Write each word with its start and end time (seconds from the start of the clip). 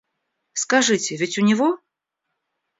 Скажите, 0.53 1.15
ведь 1.15 1.37
у 1.37 1.43
него? 1.43 1.77